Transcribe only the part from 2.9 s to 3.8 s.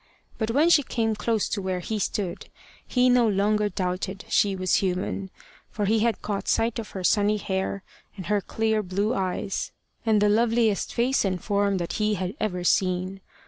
no longer